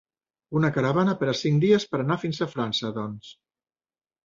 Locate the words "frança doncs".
2.55-3.33